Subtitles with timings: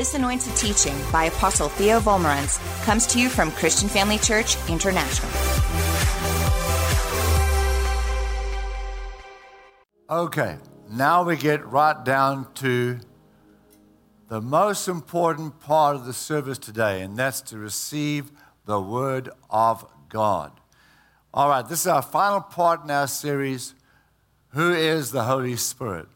[0.00, 5.30] This anointed teaching by Apostle Theo Wolmarans comes to you from Christian Family Church International.
[10.08, 10.56] Okay,
[10.88, 12.98] now we get right down to
[14.28, 18.32] the most important part of the service today, and that's to receive
[18.64, 20.50] the Word of God.
[21.34, 23.74] All right, this is our final part in our series
[24.54, 26.08] Who is the Holy Spirit?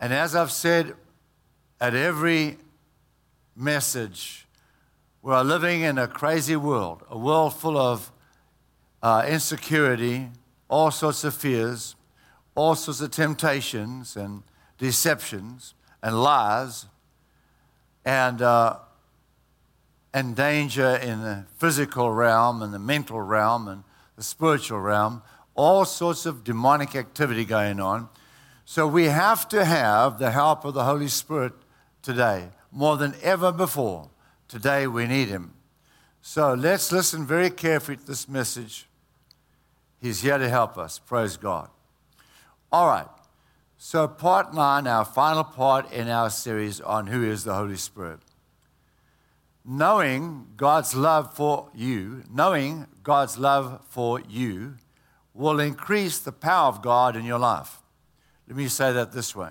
[0.00, 0.94] And as I've said
[1.78, 2.56] at every
[3.54, 4.46] message,
[5.20, 8.10] we are living in a crazy world, a world full of
[9.02, 10.28] uh, insecurity,
[10.68, 11.94] all sorts of fears,
[12.54, 14.42] all sorts of temptations and
[14.78, 16.86] deceptions and lies,
[18.04, 18.78] and, uh,
[20.12, 23.84] and danger in the physical realm and the mental realm and
[24.16, 25.22] the spiritual realm,
[25.54, 28.08] all sorts of demonic activity going on.
[28.64, 31.52] So we have to have the help of the Holy Spirit
[32.02, 34.08] today, more than ever before.
[34.48, 35.52] Today we need Him.
[36.22, 38.86] So let's listen very carefully to this message.
[40.00, 40.98] He's here to help us.
[40.98, 41.68] Praise God.
[42.72, 43.06] All right.
[43.76, 48.20] So, part nine, our final part in our series on who is the Holy Spirit.
[49.64, 54.74] Knowing God's love for you, knowing God's love for you
[55.34, 57.82] will increase the power of God in your life.
[58.46, 59.50] Let me say that this way.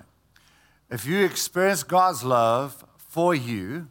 [0.90, 3.88] If you experience God's love for you,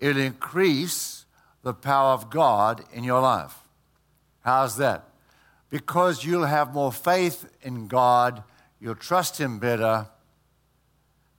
[0.00, 1.26] it'll increase
[1.62, 3.54] the power of God in your life.
[4.40, 5.08] How's that?
[5.68, 8.42] Because you'll have more faith in God,
[8.80, 10.08] you'll trust Him better,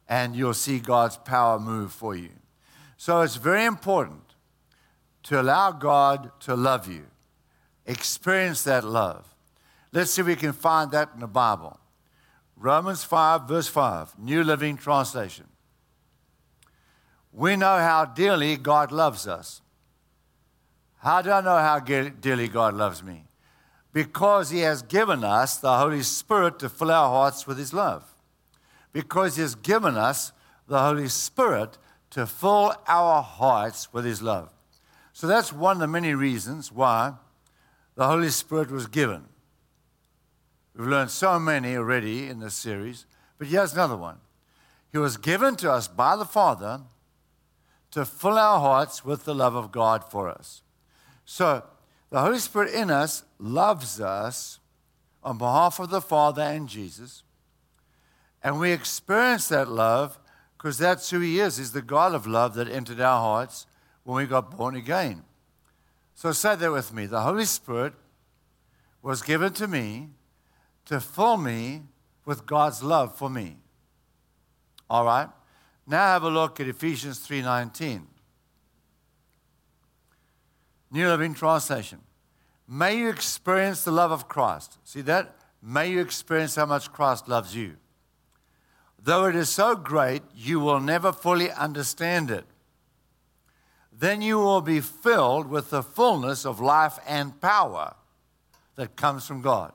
[0.08, 2.32] and you'll see God's power move for you.
[2.96, 4.24] So it's very important
[5.24, 7.04] to allow God to love you,
[7.86, 9.28] experience that love.
[9.92, 11.78] Let's see if we can find that in the Bible.
[12.56, 15.51] Romans 5, verse 5, New Living Translation.
[17.34, 19.62] We know how dearly God loves us.
[21.00, 23.24] How do I know how dearly God loves me?
[23.94, 28.04] Because He has given us the Holy Spirit to fill our hearts with His love.
[28.94, 30.32] Because He has given us
[30.68, 31.78] the Holy Spirit
[32.12, 34.54] to fill our hearts with His love.
[35.14, 37.14] So that's one of the many reasons why
[37.96, 39.26] the Holy Spirit was given.
[40.76, 43.06] We've learned so many already in this series,
[43.38, 44.18] but here's another one.
[44.92, 46.82] He was given to us by the Father
[47.92, 50.62] to fill our hearts with the love of God for us.
[51.26, 51.64] So,
[52.10, 54.60] the Holy Spirit in us loves us
[55.24, 57.24] on behalf of the Father and Jesus.
[58.44, 60.20] And we experience that love
[60.58, 61.58] because that's who He is.
[61.58, 63.66] He's the God of love that entered our hearts
[64.04, 65.24] when we got born again.
[66.16, 67.06] So say that with me.
[67.06, 67.94] The Holy Spirit
[69.02, 70.10] was given to me
[70.86, 71.84] to fill me
[72.26, 73.58] with God's love for me.
[74.90, 75.30] All right?
[75.88, 78.08] Now have a look at Ephesians 3:19.
[80.92, 82.02] New Living Translation.
[82.68, 84.78] May you experience the love of Christ.
[84.84, 85.36] See that?
[85.62, 87.78] May you experience how much Christ loves you.
[88.98, 92.46] Though it is so great, you will never fully understand it.
[93.92, 97.96] Then you will be filled with the fullness of life and power
[98.76, 99.74] that comes from God.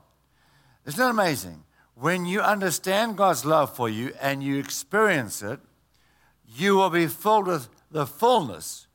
[0.84, 1.64] Isn't that amazing?
[1.94, 5.60] When you understand God's love for you and you experience it,
[6.58, 8.86] you will be filled with the fullness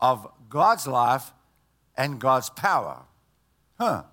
[0.00, 1.32] of God's life
[1.96, 3.02] and God's power.
[3.78, 4.04] Huh.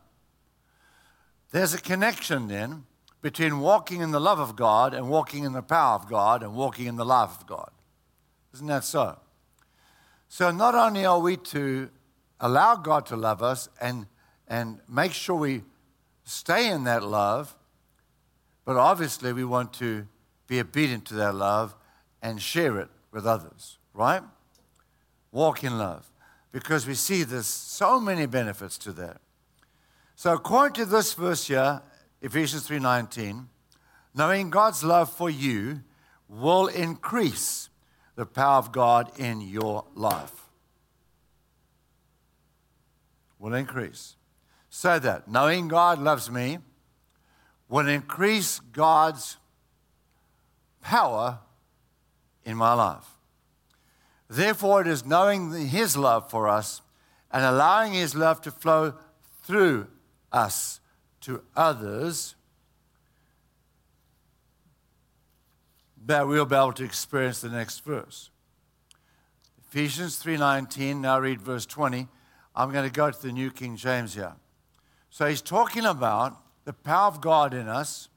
[1.52, 2.86] There's a connection then
[3.22, 6.54] between walking in the love of God and walking in the power of God and
[6.54, 7.72] walking in the life of God.
[8.54, 9.18] Isn't that so?
[10.28, 11.90] So, not only are we to
[12.40, 14.06] allow God to love us and,
[14.48, 15.64] and make sure we
[16.24, 17.56] stay in that love,
[18.64, 20.08] but obviously we want to
[20.48, 21.76] be obedient to that love
[22.22, 24.24] and share it with others, right?
[25.32, 26.12] Walk in love.
[26.52, 29.22] Because we see there's so many benefits to that.
[30.16, 31.82] So according to this verse here,
[32.22, 33.48] Ephesians 3:19,
[34.14, 35.84] knowing God's love for you
[36.28, 37.70] will increase
[38.16, 40.50] the power of God in your life.
[43.38, 44.18] Will increase.
[44.70, 46.60] So that knowing God loves me
[47.70, 49.38] will increase God's
[50.82, 51.40] power
[52.50, 53.06] in my life.
[54.28, 56.82] Therefore, it is knowing His love for us
[57.32, 58.96] and allowing His love to flow
[59.44, 59.88] through
[60.32, 60.80] us
[61.22, 62.36] to others
[66.06, 68.30] that we'll be able to experience the next verse.
[69.68, 72.08] Ephesians 3:19, now read verse 20.
[72.56, 74.36] I'm going to go to the New King James here.
[75.12, 78.10] So he's talking about the power of God in us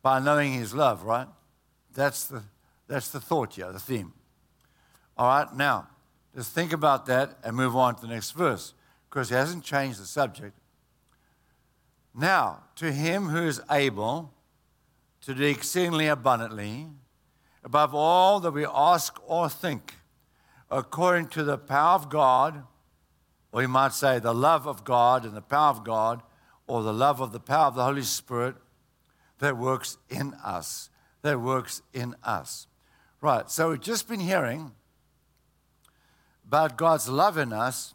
[0.00, 1.28] by knowing his love, right?
[1.92, 2.42] That's the,
[2.92, 4.12] that's the thought here, the theme.
[5.16, 5.88] All right, now,
[6.34, 8.74] just think about that and move on to the next verse
[9.08, 10.58] because he hasn't changed the subject.
[12.14, 14.32] Now, to him who is able
[15.22, 16.88] to do exceedingly abundantly,
[17.64, 19.94] above all that we ask or think,
[20.70, 22.64] according to the power of God,
[23.52, 26.22] or you might say the love of God and the power of God,
[26.66, 28.56] or the love of the power of the Holy Spirit
[29.38, 30.90] that works in us.
[31.22, 32.66] That works in us.
[33.22, 34.72] Right, so we've just been hearing
[36.44, 37.94] about God's love in us,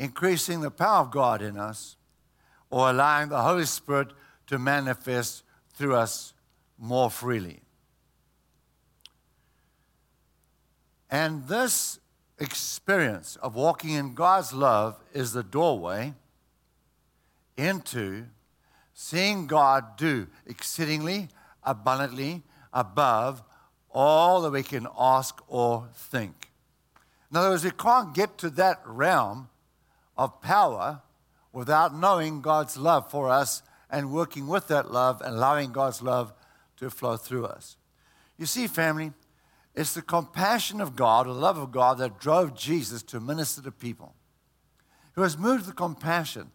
[0.00, 1.96] increasing the power of God in us,
[2.70, 4.08] or allowing the Holy Spirit
[4.48, 6.34] to manifest through us
[6.76, 7.60] more freely.
[11.08, 12.00] And this
[12.40, 16.14] experience of walking in God's love is the doorway
[17.56, 18.24] into
[18.92, 21.28] seeing God do exceedingly
[21.62, 22.42] abundantly
[22.72, 23.44] above
[23.92, 26.50] all that we can ask or think.
[27.30, 29.48] In other words, we can't get to that realm
[30.16, 31.02] of power
[31.52, 36.32] without knowing God's love for us and working with that love and allowing God's love
[36.76, 37.76] to flow through us.
[38.38, 39.12] You see, family,
[39.74, 43.70] it's the compassion of God, the love of God, that drove Jesus to minister to
[43.70, 44.14] people.
[45.14, 46.50] He was moved with compassion.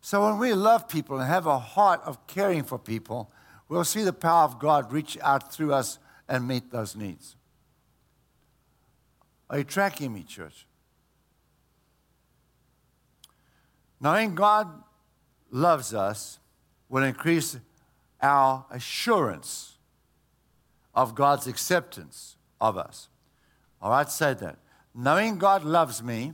[0.00, 3.30] So when we love people and have a heart of caring for people,
[3.68, 5.98] we'll see the power of God reach out through us
[6.32, 7.36] and meet those needs.
[9.50, 10.66] Are you tracking me, church?
[14.00, 14.66] Knowing God
[15.50, 16.38] loves us
[16.88, 17.58] will increase
[18.22, 19.76] our assurance
[20.94, 23.10] of God's acceptance of us.
[23.82, 24.56] All right, say that.
[24.94, 26.32] Knowing God loves me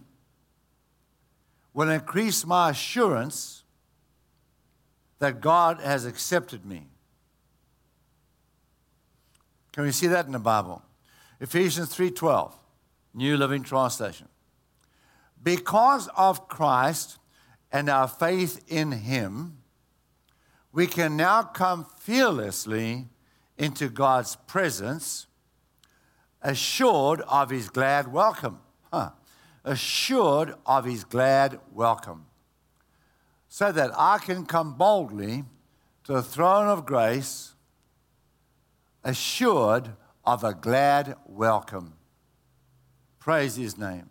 [1.75, 3.65] will increase my assurance
[5.19, 6.87] that God has accepted me.
[9.79, 10.83] Can we see that in the Bible?
[11.39, 12.53] Ephesians 3:12,
[13.15, 14.29] New Living Translation.
[15.41, 17.21] Because of Christ
[17.71, 19.63] and our faith in him,
[20.73, 23.09] we can now come fearlessly
[23.57, 25.29] into God's presence,
[26.43, 28.59] assured of his glad welcome.
[28.93, 29.11] Huh.
[29.63, 32.27] Assured of his glad welcome.
[33.47, 35.45] So that I can come boldly
[36.03, 37.55] to the throne of grace,
[39.09, 39.89] assured
[40.27, 41.95] of a glad welcome.
[43.19, 44.11] Praise his name.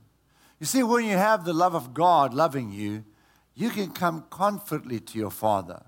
[0.60, 3.06] You see, when you have the love of God loving you,
[3.54, 5.84] you can come confidently to your Father,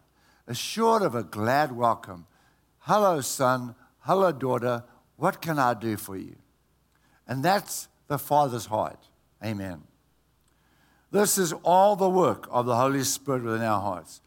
[0.48, 2.28] assured of a glad welcome.
[2.82, 3.74] Hello, son.
[4.02, 4.84] Hello, daughter.
[5.16, 6.36] What can I do for you?
[7.28, 9.08] And that's the Father's heart.
[9.44, 9.82] Amen.
[11.12, 14.22] This is all the work of the Holy Spirit within our hearts.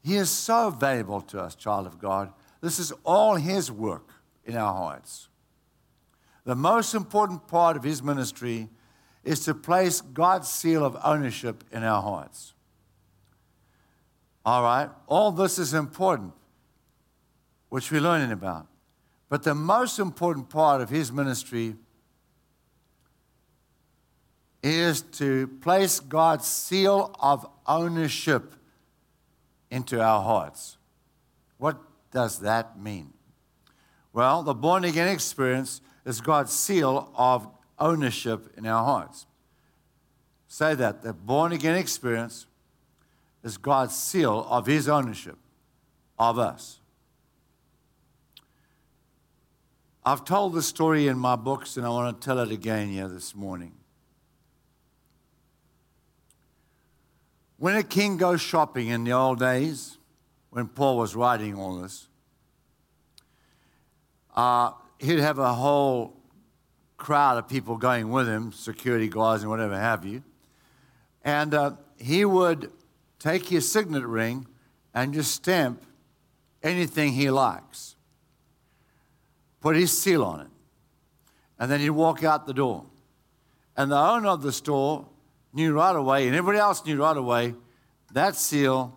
[0.00, 2.32] He is so valuable to us, child of God.
[2.60, 4.12] This is all His work
[4.48, 5.28] in our hearts.
[6.44, 8.68] The most important part of His ministry
[9.22, 12.54] is to place God's seal of ownership in our hearts.
[14.44, 14.88] All right?
[15.06, 16.32] All this is important,
[17.68, 18.66] which we're learning about.
[19.28, 21.76] But the most important part of his ministry
[24.62, 28.54] is to place God's seal of ownership
[29.70, 30.78] into our hearts.
[31.58, 31.76] What
[32.10, 33.12] does that mean?
[34.12, 39.26] Well, the born again experience is God's seal of ownership in our hearts.
[40.48, 42.46] Say that the born again experience
[43.44, 45.36] is God's seal of his ownership
[46.18, 46.80] of us.
[50.04, 53.08] I've told the story in my books and I want to tell it again here
[53.08, 53.72] this morning.
[57.58, 59.98] When a king goes shopping in the old days,
[60.50, 62.07] when Paul was writing all this,
[64.38, 66.16] uh, he'd have a whole
[66.96, 70.22] crowd of people going with him, security guards and whatever have you.
[71.24, 72.70] And uh, he would
[73.18, 74.46] take his signet ring
[74.94, 75.84] and just stamp
[76.62, 77.96] anything he likes,
[79.60, 80.50] put his seal on it,
[81.58, 82.86] and then he'd walk out the door.
[83.76, 85.08] And the owner of the store
[85.52, 87.56] knew right away, and everybody else knew right away,
[88.12, 88.96] that seal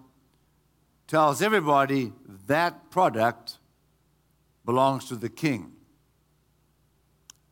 [1.07, 2.13] tells everybody
[2.45, 3.57] that product
[4.71, 5.73] belongs to the king.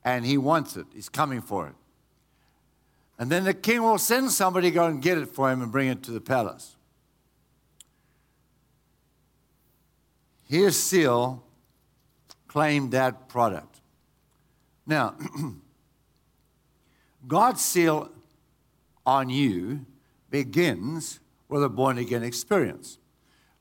[0.05, 1.75] And he wants it, he's coming for it.
[3.19, 5.69] And then the king will send somebody to go and get it for him and
[5.69, 6.77] bring it to the palace.
[10.47, 11.43] His seal
[12.47, 13.81] claimed that product.
[14.87, 15.15] Now,
[17.27, 18.09] God's seal
[19.05, 19.85] on you
[20.29, 22.98] begins with a born again experience.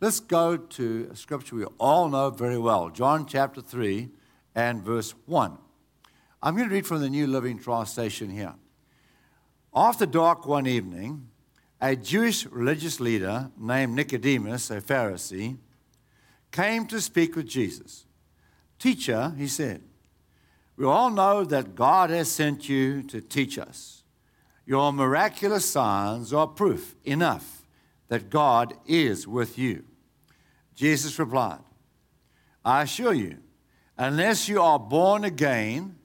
[0.00, 4.08] Let's go to a scripture we all know very well John chapter 3
[4.54, 5.58] and verse 1.
[6.40, 8.54] I'm going to read from the New Living Translation here.
[9.74, 11.26] After dark one evening,
[11.80, 15.56] a Jewish religious leader named Nicodemus, a Pharisee,
[16.52, 18.06] came to speak with Jesus.
[18.78, 19.82] Teacher, he said,
[20.76, 24.04] we all know that God has sent you to teach us.
[24.64, 27.58] Your miraculous signs are proof enough
[28.08, 29.84] that God is with you.
[30.74, 31.60] Jesus replied,
[32.64, 33.38] I assure you,
[33.96, 35.96] unless you are born again,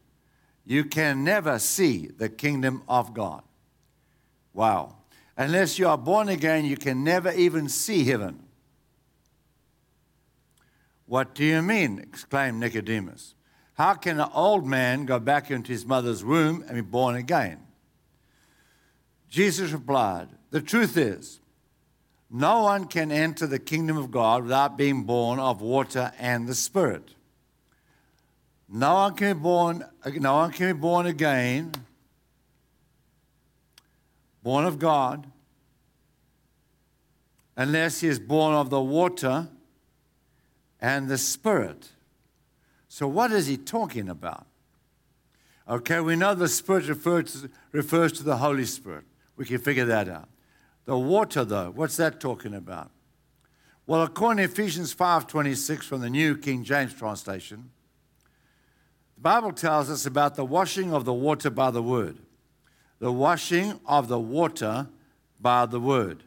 [0.65, 3.43] you can never see the kingdom of God.
[4.53, 4.95] Wow.
[5.36, 8.39] Unless you are born again, you can never even see heaven.
[11.05, 12.00] What do you mean?
[12.00, 13.36] exclaimed Nicodemus.
[13.75, 17.60] How can an old man go back into his mother's womb and be born again?
[19.29, 21.39] Jesus replied, The truth is,
[22.35, 26.55] no one can enter the kingdom of God without being born of water and the
[26.55, 27.13] Spirit.
[28.67, 29.85] No one can be born,
[30.15, 31.71] no one can be born again,
[34.41, 35.27] born of God,
[37.55, 39.47] unless he is born of the water
[40.81, 41.89] and the Spirit.
[42.89, 44.47] So, what is he talking about?
[45.69, 49.05] Okay, we know the Spirit refers to, refers to the Holy Spirit.
[49.37, 50.29] We can figure that out.
[50.85, 52.91] The water, though, what's that talking about?
[53.85, 57.71] Well, according to Ephesians 5:26 from the New King James translation,
[59.15, 62.19] the Bible tells us about the washing of the water by the word.
[62.99, 64.87] The washing of the water
[65.39, 66.23] by the word.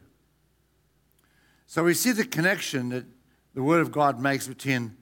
[1.65, 3.05] So we see the connection that
[3.53, 4.95] the word of God makes between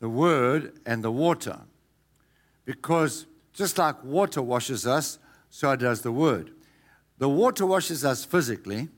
[0.00, 1.60] the word and the water.
[2.64, 6.52] Because just like water washes us, so does the word.
[7.20, 8.88] The water washes us physically,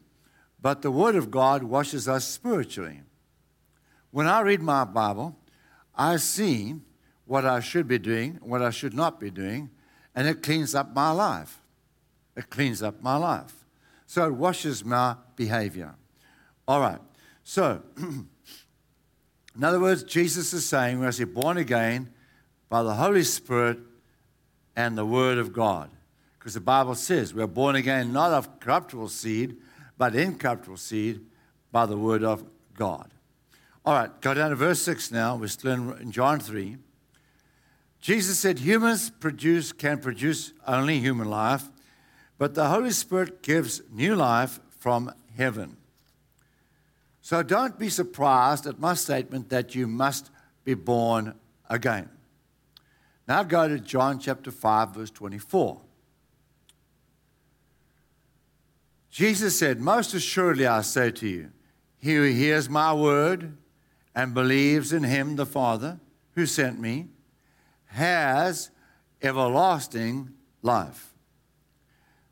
[0.61, 3.01] but the Word of God washes us spiritually.
[4.13, 5.37] When I read my Bible,
[5.93, 6.77] I see
[7.25, 9.71] what I should be doing, what I should not be doing,
[10.15, 11.63] and it cleans up my life.
[12.37, 13.65] It cleans up my life.
[14.07, 15.97] So it washes my behavior.
[16.69, 17.01] All right.
[17.43, 18.29] So, in
[19.65, 22.09] other words, Jesus is saying we are born again
[22.69, 23.81] by the Holy Spirit
[24.77, 25.91] and the Word of God.
[26.43, 29.59] Because the Bible says we are born again not of corruptible seed,
[29.97, 31.21] but incorruptible seed
[31.71, 32.43] by the word of
[32.75, 33.13] God.
[33.87, 35.37] All right, go down to verse 6 now.
[35.37, 36.79] We're still in John 3.
[38.01, 41.63] Jesus said, Humans produce, can produce only human life,
[42.39, 45.77] but the Holy Spirit gives new life from heaven.
[47.21, 50.29] So don't be surprised at my statement that you must
[50.65, 51.37] be born
[51.71, 52.09] again.
[53.29, 55.81] Now go to John chapter 5, verse 24.
[59.13, 61.53] Jesus said, Most assuredly I say to you,
[61.99, 63.59] he who hears my word
[64.15, 66.01] and believes in him, the Father,
[66.35, 67.09] who sent me,
[67.89, 68.71] has
[69.21, 70.31] everlasting
[70.63, 71.13] life.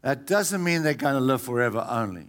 [0.00, 2.28] That doesn't mean they're going to live forever only.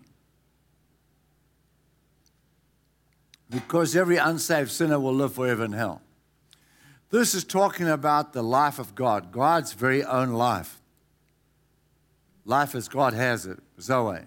[3.50, 6.01] Because every unsaved sinner will live forever in hell.
[7.10, 10.81] This is talking about the life of God, God's very own life.
[12.43, 14.25] Life as God has it, Zoe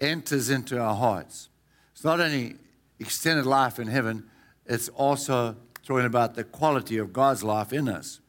[0.00, 1.48] enters into our hearts.
[1.92, 2.56] It's not only
[2.98, 4.28] extended life in heaven,
[4.66, 8.20] it's also talking about the quality of God's life in us.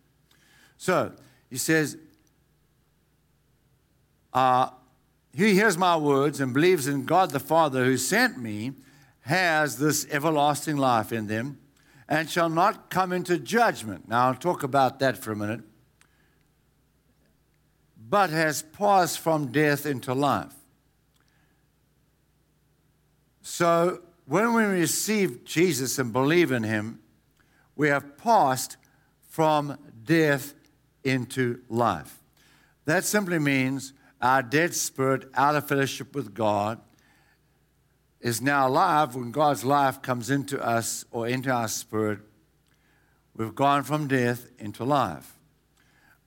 [0.77, 1.13] So
[1.49, 1.97] he says,
[4.33, 4.69] uh,
[5.33, 8.73] He hears my words and believes in God the Father who sent me,
[9.21, 11.59] has this everlasting life in them,
[12.09, 14.09] and shall not come into judgment.
[14.09, 15.61] Now I'll talk about that for a minute.
[18.09, 20.53] But has passed from death into life.
[23.41, 26.99] So when we receive Jesus and believe in him,
[27.75, 28.77] we have passed
[29.27, 30.53] from death
[31.03, 32.21] into life.
[32.85, 36.79] That simply means our dead spirit, out of fellowship with God,
[38.19, 42.19] is now alive when God's life comes into us or into our spirit.
[43.35, 45.39] We've gone from death into life.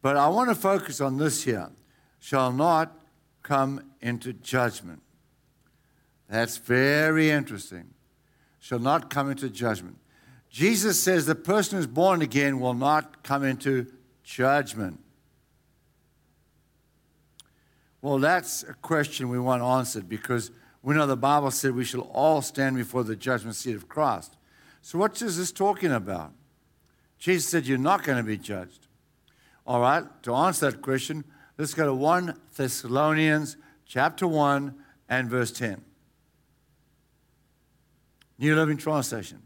[0.02, 1.70] But I want to focus on this here
[2.18, 3.00] shall not
[3.42, 5.03] come into judgment.
[6.34, 7.90] That's very interesting.
[8.58, 9.98] Shall not come into judgment.
[10.50, 13.86] Jesus says the person who's born again will not come into
[14.24, 14.98] judgment.
[18.02, 20.50] Well, that's a question we want answered because
[20.82, 24.36] we know the Bible said we shall all stand before the judgment seat of Christ.
[24.82, 26.32] So, what is this talking about?
[27.16, 28.88] Jesus said you're not going to be judged.
[29.68, 31.22] All right, to answer that question,
[31.58, 34.74] let's go to 1 Thessalonians chapter 1
[35.08, 35.80] and verse 10.
[38.44, 39.40] New Living Translation.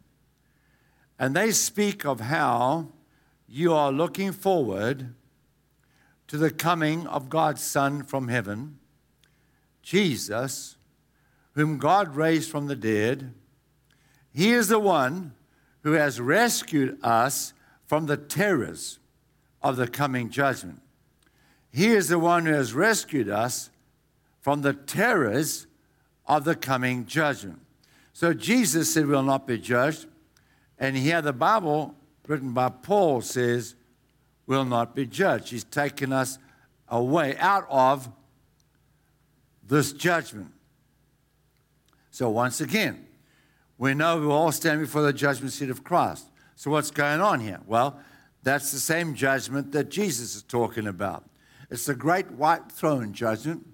[1.21, 2.89] And they speak of how
[3.47, 5.15] you are looking forward
[6.27, 8.81] to the coming of God's Son from heaven,
[9.83, 10.77] Jesus,
[11.53, 13.35] whom God raised from the dead.
[14.33, 15.33] He is the one
[15.85, 17.55] who has rescued us
[17.87, 18.99] from the terrors
[19.63, 20.83] of the coming judgment.
[21.71, 23.71] He is the one who has rescued us
[24.41, 25.69] from the terrors
[26.27, 27.61] of the coming judgment.
[28.19, 30.07] So Jesus said, We'll not be judged.
[30.77, 31.95] And here the Bible,
[32.27, 33.77] written by Paul, says,
[34.45, 35.51] We'll not be judged.
[35.51, 36.37] He's taken us
[36.89, 38.09] away out of
[39.63, 40.51] this judgment.
[42.11, 43.07] So once again,
[43.79, 46.29] we know we all stand before the judgment seat of Christ.
[46.57, 47.61] So what's going on here?
[47.69, 48.01] Well,
[48.43, 51.31] that's the same judgment that Jesus is talking about.
[51.71, 53.65] It's the great white throne judgment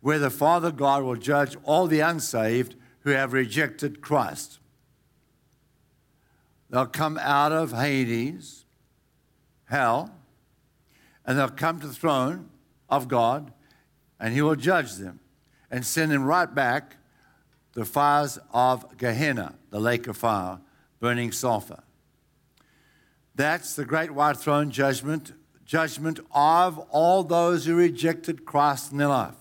[0.00, 4.58] where the Father God will judge all the unsaved who have rejected Christ.
[6.68, 8.64] They'll come out of Hades,
[9.66, 10.10] hell,
[11.24, 12.48] and they'll come to the throne
[12.90, 13.52] of God,
[14.18, 15.20] and He will judge them
[15.70, 16.96] and send them right back
[17.74, 20.58] to the fires of Gehenna, the lake of fire,
[20.98, 21.84] burning sulfur.
[23.36, 25.32] That's the great white throne judgment,
[25.64, 29.36] judgment of all those who rejected Christ in their life.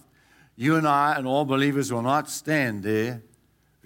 [0.55, 3.23] You and I and all believers will not stand there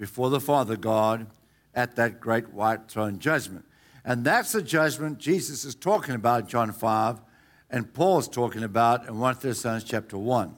[0.00, 1.26] before the Father God
[1.74, 3.66] at that great white throne judgment.
[4.02, 7.20] And that's the judgment Jesus is talking about in John 5
[7.68, 10.56] and Paul's talking about in 1 Thessalonians chapter 1.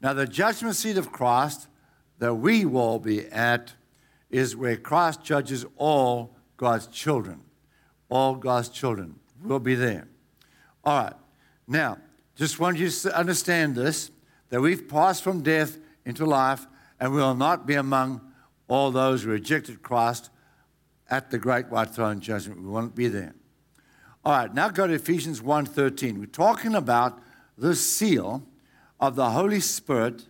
[0.00, 1.68] Now, the judgment seat of Christ
[2.18, 3.74] that we will be at
[4.30, 7.42] is where Christ judges all God's children.
[8.08, 10.08] All God's children will be there.
[10.82, 11.14] All right.
[11.68, 11.98] Now,
[12.34, 14.10] just want you to understand this
[14.48, 16.66] that we've passed from death into life
[16.98, 18.20] and we will not be among
[18.68, 20.30] all those who rejected Christ
[21.08, 22.62] at the great white throne judgment.
[22.62, 23.34] We won't be there.
[24.24, 26.18] All right, now go to Ephesians 1:13.
[26.18, 27.20] We're talking about
[27.56, 28.42] the seal
[28.98, 30.26] of the Holy Spirit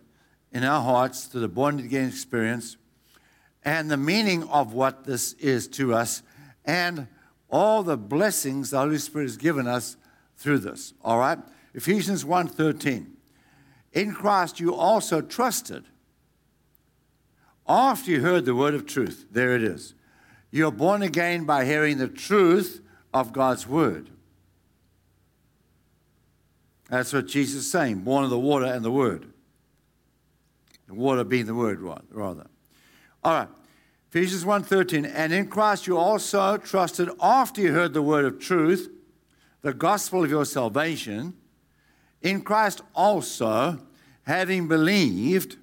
[0.51, 2.77] in our hearts through the born again experience
[3.63, 6.21] and the meaning of what this is to us
[6.63, 7.07] and
[7.49, 9.97] all the blessings the Holy Spirit has given us
[10.35, 10.93] through this.
[11.03, 11.39] All right?
[11.73, 13.17] Ephesians 1:13.
[13.93, 15.85] In Christ you also trusted
[17.67, 19.25] after you heard the word of truth.
[19.31, 19.93] There it is.
[20.51, 22.81] You're born again by hearing the truth
[23.13, 24.09] of God's word.
[26.89, 29.33] That's what Jesus is saying, born of the water and the word.
[30.87, 32.47] The water being the word, rather.
[33.23, 33.49] All right.
[34.09, 38.89] Ephesians 1:13, and in Christ you also trusted after you heard the word of truth,
[39.61, 41.33] the gospel of your salvation.
[42.21, 43.79] In Christ also,
[44.23, 45.57] having believed,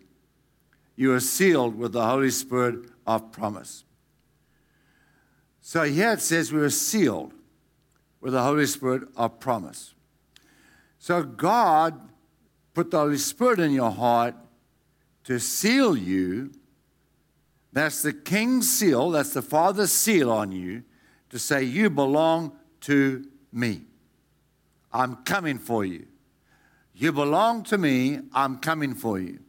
[0.96, 3.84] you are sealed with the Holy Spirit of promise.
[5.60, 7.32] So here it says we were sealed
[8.20, 9.94] with the Holy Spirit of promise.
[10.98, 12.00] So God
[12.74, 14.34] put the Holy Spirit in your heart
[15.24, 16.52] to seal you.
[17.72, 20.84] That's the king's seal, that's the Father's seal on you
[21.30, 22.52] to say, You belong
[22.82, 23.82] to me.
[24.92, 26.06] I'm coming for you.
[26.94, 29.40] You belong to me, I'm coming for you.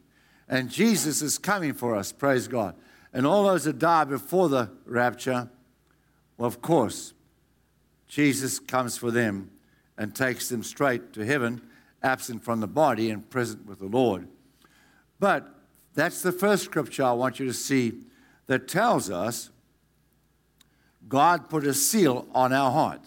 [0.48, 2.74] And Jesus is coming for us, praise God.
[3.12, 5.48] And all those that die before the rapture,
[6.36, 7.14] well, of course,
[8.06, 9.50] Jesus comes for them
[9.98, 11.62] and takes them straight to heaven,
[12.02, 14.28] absent from the body and present with the Lord.
[15.18, 15.48] But
[15.94, 17.94] that's the first scripture I want you to see
[18.46, 19.50] that tells us
[21.08, 23.00] God put a seal on our heart.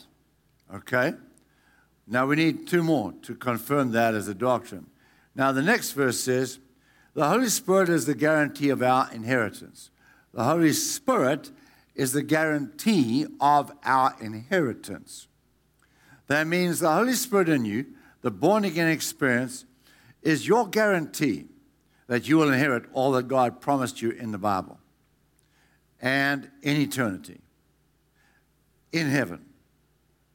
[0.73, 1.13] Okay?
[2.08, 4.88] Now we need two more to confirm that as a doctrine.
[5.36, 6.60] Now the next verse says,
[7.19, 9.91] The Holy Spirit is the guarantee of our inheritance.
[10.34, 11.51] The Holy Spirit
[11.93, 15.27] is the guarantee of our inheritance.
[16.27, 17.88] That means the Holy Spirit in you,
[18.21, 19.65] the born again experience,
[20.21, 21.47] is your guarantee
[22.08, 24.79] that you will inherit all that God promised you in the Bible
[26.01, 27.41] and in eternity,
[28.93, 29.43] in heaven.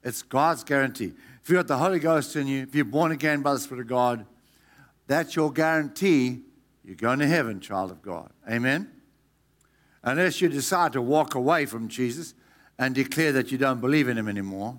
[0.02, 1.14] It's God's guarantee.
[1.42, 3.80] If you've got the Holy Ghost in you, if you're born again by the Spirit
[3.80, 4.26] of God,
[5.06, 6.42] that's your guarantee
[6.84, 8.30] you're going to heaven, child of God.
[8.48, 8.90] Amen?
[10.04, 12.34] unless you decide to walk away from Jesus
[12.78, 14.78] and declare that you don't believe in him anymore.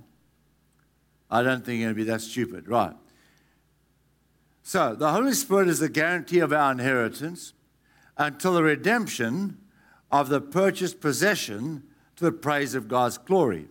[1.29, 2.95] I don't think you're going to be that stupid, right?
[4.61, 7.53] So, the Holy Spirit is the guarantee of our inheritance
[8.17, 9.57] until the redemption
[10.11, 11.83] of the purchased possession
[12.15, 13.67] to the praise of God's glory.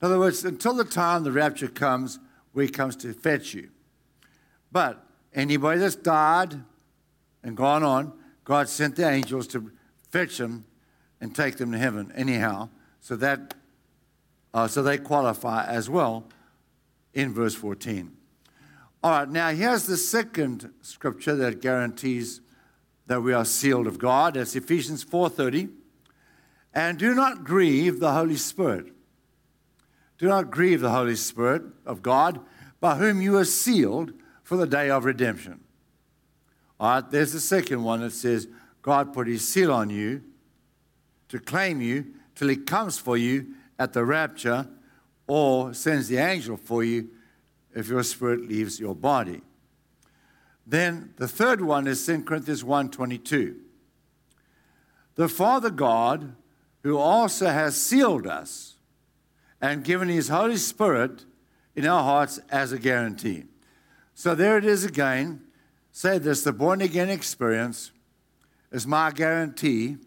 [0.00, 2.18] In other words, until the time the rapture comes,
[2.52, 3.70] we comes to fetch you.
[4.70, 5.04] But
[5.34, 6.62] anybody that's died
[7.42, 8.12] and gone on,
[8.44, 9.70] God sent the angels to
[10.10, 10.64] fetch them
[11.20, 12.68] and take them to heaven anyhow.
[13.00, 13.54] So that
[14.54, 16.24] uh, so they qualify as well
[17.14, 18.12] in verse 14.
[19.02, 22.40] All right, now here's the second scripture that guarantees
[23.06, 24.34] that we are sealed of God.
[24.34, 25.70] That's Ephesians 4:30.
[26.74, 28.92] And do not grieve the Holy Spirit.
[30.18, 32.40] Do not grieve the Holy Spirit of God,
[32.80, 35.60] by whom you are sealed for the day of redemption.
[36.82, 38.48] All right, there's the second one that says
[38.82, 40.20] God put his seal on you
[41.28, 44.66] to claim you till he comes for you at the rapture
[45.28, 47.08] or sends the angel for you
[47.72, 49.42] if your spirit leaves your body.
[50.66, 53.60] Then the third one is 2 Corinthians 1:22.
[55.14, 56.34] The Father God,
[56.82, 58.74] who also has sealed us
[59.60, 61.26] and given his Holy Spirit
[61.76, 63.44] in our hearts as a guarantee.
[64.14, 65.42] So there it is again.
[65.92, 67.92] Say this the born again experience
[68.72, 69.98] is my guarantee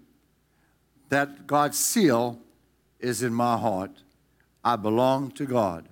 [1.10, 2.39] that God's seal
[3.00, 3.91] is in my heart.
[4.63, 5.88] I belong to God.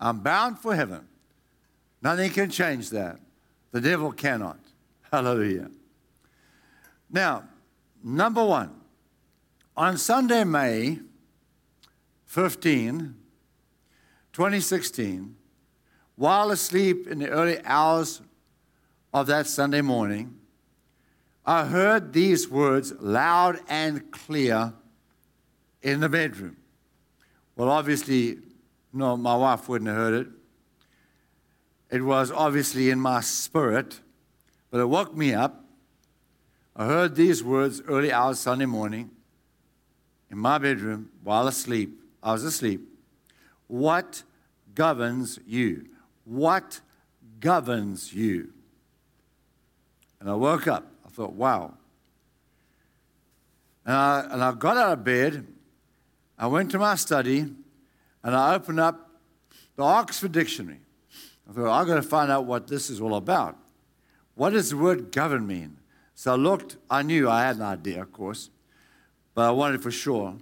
[0.00, 1.06] I'm bound for heaven.
[2.00, 3.20] Nothing can change that.
[3.72, 4.58] The devil cannot.
[5.12, 5.70] Hallelujah.
[7.10, 7.44] Now,
[8.02, 8.70] number one,
[9.76, 10.98] on Sunday, May
[12.24, 13.14] 15,
[14.32, 15.36] 2016,
[16.16, 18.22] while asleep in the early hours
[19.12, 20.34] of that Sunday morning,
[21.44, 24.72] I heard these words loud and clear
[25.82, 26.56] in the bedroom.
[27.56, 28.38] Well, obviously,
[28.92, 30.28] no, my wife wouldn't have heard it.
[31.90, 34.00] It was obviously in my spirit,
[34.70, 35.64] but it woke me up.
[36.74, 39.10] I heard these words early hours Sunday morning
[40.30, 42.00] in my bedroom while asleep.
[42.22, 42.80] I was asleep.
[43.66, 44.22] What
[44.74, 45.86] governs you?
[46.24, 46.80] What
[47.40, 48.52] governs you?
[50.22, 50.86] And I woke up.
[51.04, 51.74] I thought, wow.
[53.84, 55.44] And I, and I got out of bed.
[56.38, 59.10] I went to my study and I opened up
[59.74, 60.78] the Oxford Dictionary.
[61.50, 63.58] I thought, I've got to find out what this is all about.
[64.36, 65.78] What does the word govern mean?
[66.14, 68.48] So I looked, I knew I had an idea, of course,
[69.34, 70.36] but I wanted for sure.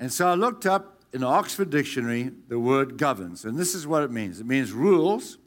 [0.00, 3.86] And so I looked up in the Oxford Dictionary the word governs, and this is
[3.86, 5.38] what it means it means rules,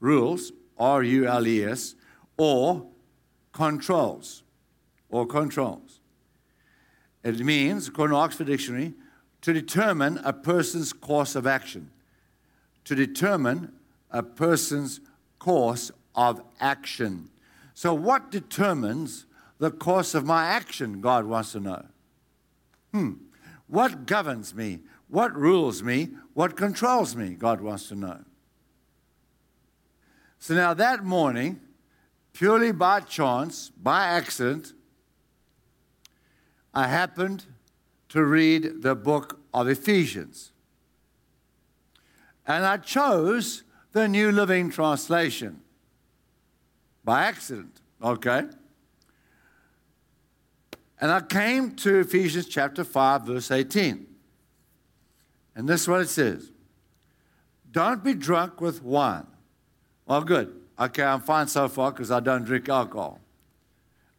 [0.00, 1.94] rules, R U L E S,
[2.40, 2.86] or
[3.52, 4.42] controls,
[5.10, 6.00] or controls.
[7.22, 8.94] It means, according to Oxford Dictionary,
[9.42, 11.90] to determine a person's course of action.
[12.86, 13.72] To determine
[14.10, 15.02] a person's
[15.38, 17.28] course of action.
[17.74, 19.26] So, what determines
[19.58, 21.02] the course of my action?
[21.02, 21.84] God wants to know.
[22.94, 23.12] Hmm.
[23.66, 24.78] What governs me?
[25.08, 26.08] What rules me?
[26.32, 27.34] What controls me?
[27.34, 28.20] God wants to know.
[30.38, 31.60] So now that morning,
[32.32, 34.72] purely by chance, by accident,
[36.72, 37.46] I happened
[38.10, 40.52] to read the book of Ephesians.
[42.46, 43.62] And I chose
[43.92, 45.60] the New Living Translation
[47.04, 48.44] by accident, okay?
[51.00, 54.06] And I came to Ephesians chapter 5, verse 18.
[55.56, 56.50] And this is what it says
[57.70, 59.26] Don't be drunk with wine.
[60.06, 60.59] Well, good.
[60.80, 63.20] Okay, I'm fine so far because I don't drink alcohol.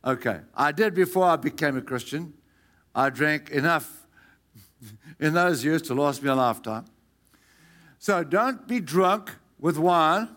[0.05, 2.33] Okay, I did before I became a Christian.
[2.93, 4.05] I drank enough
[5.19, 6.85] in those years to last me a lifetime.
[7.97, 10.29] So don't be drunk with wine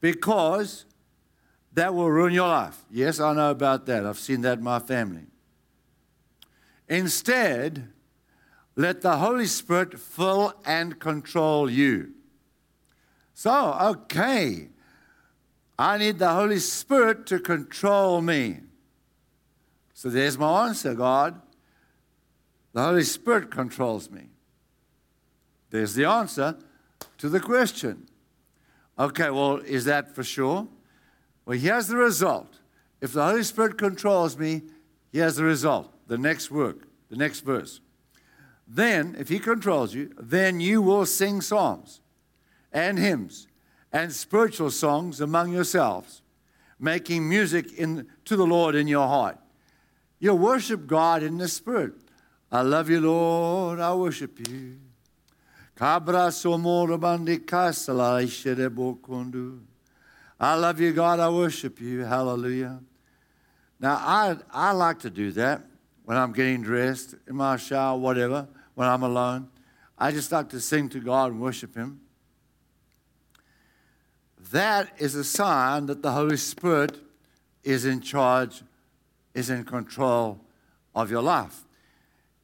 [0.00, 0.84] because
[1.72, 2.84] that will ruin your life.
[2.90, 4.04] Yes, I know about that.
[4.04, 5.26] I've seen that in my family.
[6.88, 7.88] Instead,
[8.76, 12.12] let the Holy Spirit fill and control you.
[13.32, 14.68] So, okay,
[15.78, 18.60] I need the Holy Spirit to control me.
[19.92, 21.40] So there's my answer, God.
[22.72, 24.28] The Holy Spirit controls me.
[25.70, 26.56] There's the answer
[27.18, 28.08] to the question.
[28.98, 30.68] Okay, well, is that for sure?
[31.46, 32.60] Well, here's the result.
[33.00, 34.62] If the Holy Spirit controls me,
[35.12, 35.92] here's the result.
[36.06, 37.80] The next work, the next verse.
[38.68, 42.00] Then, if He controls you, then you will sing psalms
[42.72, 43.48] and hymns
[43.94, 46.20] and spiritual songs among yourselves,
[46.80, 49.38] making music in, to the Lord in your heart.
[50.18, 51.92] You'll worship God in the Spirit.
[52.50, 53.78] I love you, Lord.
[53.78, 54.78] I worship you.
[55.80, 55.98] I
[60.56, 61.20] love you, God.
[61.20, 62.00] I worship you.
[62.00, 62.80] Hallelujah.
[63.78, 65.62] Now, I, I like to do that
[66.04, 69.48] when I'm getting dressed, in my shower, whatever, when I'm alone.
[69.96, 72.00] I just like to sing to God and worship Him.
[74.54, 76.96] That is a sign that the Holy Spirit
[77.64, 78.62] is in charge,
[79.34, 80.38] is in control
[80.94, 81.64] of your life.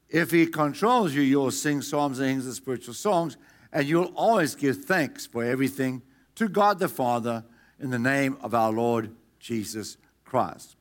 [0.09, 3.37] If He controls you, you'll sing psalms and hymns and spiritual songs,
[3.73, 6.03] And you'll always give thanks for everything
[6.35, 7.45] to God the Father
[7.79, 10.75] in the name of our Lord Jesus Christ.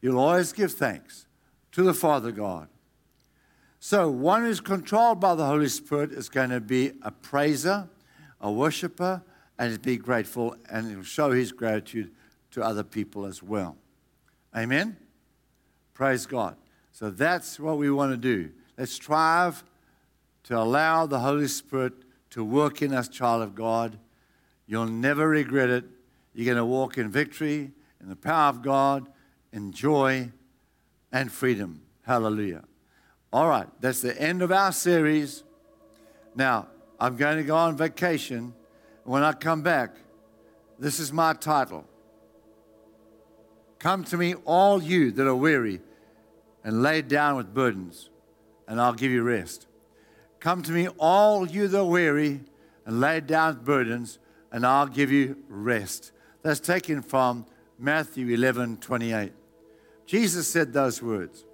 [0.00, 1.26] You'll always give thanks
[1.72, 2.68] to the Father God.
[3.80, 7.88] So, one who's controlled by the Holy Spirit is going to be a praiser,
[8.40, 9.22] a worshiper,
[9.62, 12.10] and be grateful, and he'll show his gratitude
[12.50, 13.76] to other people as well.
[14.56, 14.96] Amen?
[15.94, 16.56] Praise God.
[16.90, 18.50] So, that's what we want to do.
[18.76, 19.62] Let's strive
[20.44, 21.92] to allow the Holy Spirit
[22.30, 23.98] to work in us, child of God.
[24.66, 25.84] You'll never regret it.
[26.34, 27.70] You're going to walk in victory,
[28.00, 29.08] in the power of God,
[29.52, 30.32] in joy,
[31.12, 31.82] and freedom.
[32.02, 32.64] Hallelujah.
[33.32, 35.44] All right, that's the end of our series.
[36.34, 36.66] Now,
[36.98, 38.54] I'm going to go on vacation.
[39.04, 39.96] When I come back,
[40.78, 41.84] this is my title
[43.78, 45.80] Come to me, all you that are weary
[46.62, 48.10] and laid down with burdens,
[48.68, 49.66] and I'll give you rest.
[50.38, 52.40] Come to me, all you that are weary
[52.86, 54.18] and laid down with burdens,
[54.52, 56.12] and I'll give you rest.
[56.42, 57.46] That's taken from
[57.78, 59.32] Matthew 11 28.
[60.06, 61.44] Jesus said those words.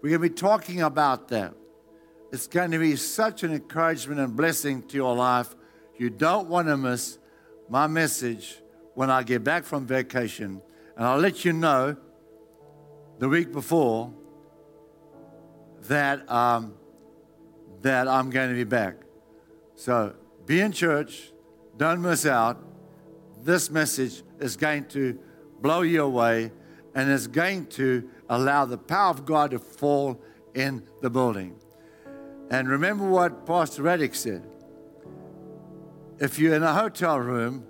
[0.00, 1.54] We're going to be talking about that.
[2.30, 5.54] It's going to be such an encouragement and blessing to your life.
[5.98, 7.18] You don't want to miss
[7.68, 8.60] my message
[8.94, 10.62] when I get back from vacation.
[10.96, 11.96] And I'll let you know
[13.18, 14.12] the week before
[15.82, 16.74] that, um,
[17.82, 18.96] that I'm going to be back.
[19.74, 20.14] So
[20.46, 21.32] be in church,
[21.76, 22.64] don't miss out.
[23.42, 25.18] This message is going to
[25.60, 26.52] blow you away
[26.94, 30.20] and is going to allow the power of God to fall
[30.54, 31.56] in the building.
[32.50, 34.47] And remember what Pastor Raddick said.
[36.20, 37.64] If you're in a hotel room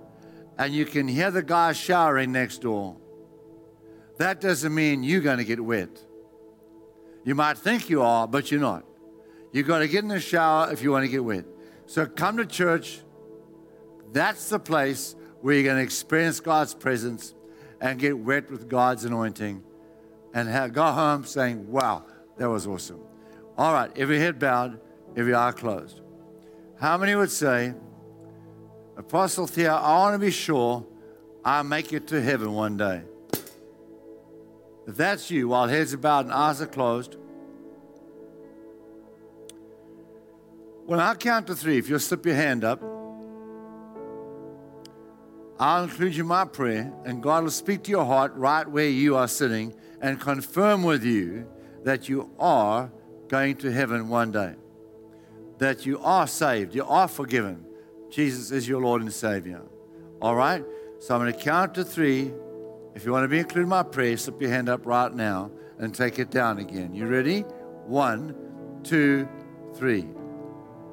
[0.59, 2.97] and you can hear the guy showering next door,
[4.19, 5.91] that doesn't mean you're going to get wet.
[7.25, 8.85] You might think you are, but you're not.
[9.53, 11.45] You've got to get in the shower if you want to get wet.
[11.87, 13.01] So come to church.
[14.13, 17.35] That's the place where you're going to experience God's presence
[17.81, 19.63] and get wet with God's anointing
[20.35, 22.05] and have, go home saying, Wow,
[22.37, 23.01] that was awesome.
[23.57, 24.81] All right, every head bowed,
[25.17, 26.01] every eye closed.
[26.81, 27.75] How many would say,
[28.99, 30.85] Apostle Theo, I want to be sure
[31.45, 33.03] I make it to heaven one day?
[34.89, 37.15] If that's you, while heads are bowed and eyes are closed,
[40.87, 42.83] when I count to three, if you'll slip your hand up,
[45.61, 48.89] I'll include you in my prayer, and God will speak to your heart right where
[48.89, 51.47] you are sitting and confirm with you
[51.85, 52.91] that you are
[53.29, 54.57] going to heaven one day,
[55.59, 57.65] that you are saved, you are forgiven.
[58.11, 59.63] Jesus is your Lord and Savior.
[60.21, 60.65] All right?
[60.99, 62.33] So I'm going to count to three.
[62.95, 65.51] If you want to be included in my prayer, slip your hand up right now
[65.79, 66.95] and take it down again.
[66.95, 67.43] You ready?
[67.87, 68.35] One,
[68.83, 69.29] two,
[69.75, 70.07] three.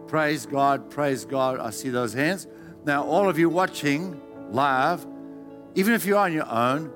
[0.08, 1.60] Praise God, praise God.
[1.60, 2.48] I see those hands.
[2.86, 5.06] Now, all of you watching live,
[5.74, 6.92] even if you're on your own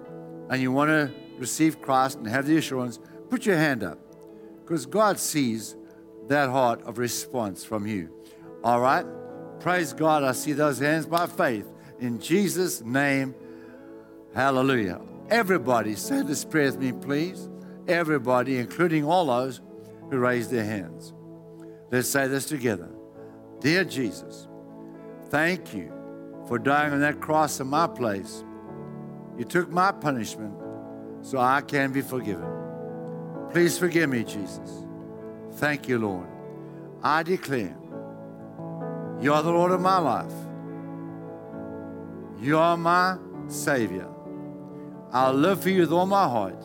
[0.50, 3.98] and you want to receive Christ and have the assurance, put your hand up
[4.62, 5.76] because God sees
[6.28, 8.10] that heart of response from you.
[8.64, 9.06] All right?
[9.60, 10.24] Praise God.
[10.24, 11.66] I see those hands by faith.
[12.00, 13.36] In Jesus' name,
[14.34, 15.02] hallelujah.
[15.30, 17.50] Everybody say this prayer with me, please.
[17.88, 19.62] Everybody, including all those
[20.10, 21.14] who raised their hands.
[21.92, 22.90] Let's say this together.
[23.60, 24.48] Dear Jesus,
[25.30, 25.92] thank you
[26.48, 28.44] for dying on that cross in my place.
[29.38, 30.54] You took my punishment
[31.22, 32.48] so I can be forgiven.
[33.52, 34.86] Please forgive me, Jesus.
[35.54, 36.28] Thank you, Lord.
[37.04, 37.76] I declare
[39.22, 40.32] you are the Lord of my life.
[42.42, 44.08] You are my Savior.
[45.12, 46.64] I'll live for you with all my heart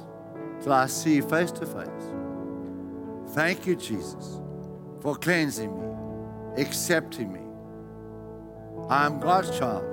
[0.63, 1.89] till I see you face to face.
[3.35, 4.41] Thank you, Jesus,
[5.01, 7.41] for cleansing me, accepting me.
[8.89, 9.85] I am God's child.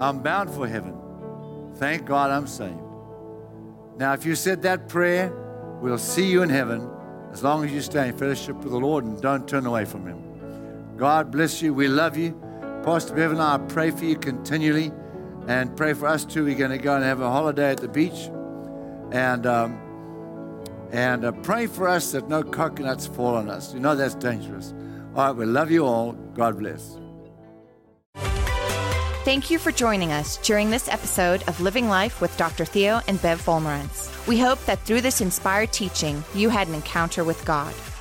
[0.00, 0.94] I'm bound for heaven.
[1.76, 2.76] Thank God I'm saved.
[3.96, 5.32] Now, if you said that prayer,
[5.80, 6.90] we'll see you in heaven
[7.32, 10.06] as long as you stay in fellowship with the Lord and don't turn away from
[10.06, 10.31] Him.
[11.02, 11.74] God bless you.
[11.74, 12.30] We love you.
[12.84, 14.92] Pastor Bev and I pray for you continually
[15.48, 16.44] and pray for us too.
[16.44, 18.30] We're going to go and have a holiday at the beach
[19.10, 19.80] and, um,
[20.92, 23.74] and uh, pray for us that no coconuts fall on us.
[23.74, 24.74] You know that's dangerous.
[25.16, 26.12] All right, we love you all.
[26.34, 26.96] God bless.
[29.24, 32.64] Thank you for joining us during this episode of Living Life with Dr.
[32.64, 34.24] Theo and Bev Wolmarans.
[34.28, 37.74] We hope that through this inspired teaching, you had an encounter with God.